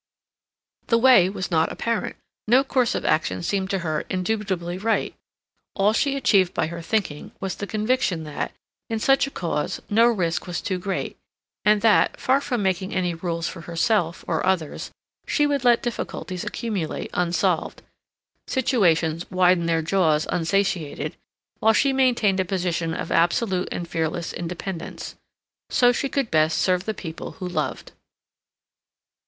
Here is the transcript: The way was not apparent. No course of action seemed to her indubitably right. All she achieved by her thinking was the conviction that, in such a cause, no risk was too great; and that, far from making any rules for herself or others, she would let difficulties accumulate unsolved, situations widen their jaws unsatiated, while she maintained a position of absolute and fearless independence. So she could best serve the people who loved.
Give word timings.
The 0.87 0.97
way 0.97 1.29
was 1.29 1.51
not 1.51 1.71
apparent. 1.71 2.15
No 2.47 2.63
course 2.63 2.95
of 2.95 3.05
action 3.05 3.43
seemed 3.43 3.69
to 3.69 3.79
her 3.85 4.03
indubitably 4.09 4.79
right. 4.79 5.13
All 5.75 5.93
she 5.93 6.15
achieved 6.17 6.55
by 6.55 6.65
her 6.73 6.81
thinking 6.81 7.33
was 7.39 7.53
the 7.53 7.67
conviction 7.67 8.23
that, 8.23 8.51
in 8.89 8.97
such 8.97 9.27
a 9.27 9.29
cause, 9.29 9.79
no 9.91 10.07
risk 10.07 10.47
was 10.47 10.59
too 10.59 10.79
great; 10.79 11.17
and 11.63 11.81
that, 11.83 12.19
far 12.19 12.41
from 12.41 12.63
making 12.63 12.91
any 12.95 13.13
rules 13.13 13.47
for 13.47 13.61
herself 13.61 14.25
or 14.27 14.43
others, 14.43 14.89
she 15.27 15.45
would 15.45 15.63
let 15.63 15.83
difficulties 15.83 16.43
accumulate 16.43 17.11
unsolved, 17.13 17.83
situations 18.47 19.29
widen 19.29 19.67
their 19.67 19.83
jaws 19.83 20.25
unsatiated, 20.31 21.15
while 21.59 21.73
she 21.73 21.93
maintained 21.93 22.39
a 22.39 22.43
position 22.43 22.95
of 22.95 23.11
absolute 23.11 23.69
and 23.71 23.87
fearless 23.87 24.33
independence. 24.33 25.13
So 25.69 25.91
she 25.91 26.09
could 26.09 26.31
best 26.31 26.57
serve 26.57 26.85
the 26.85 26.95
people 26.95 27.33
who 27.33 27.47
loved. 27.47 27.91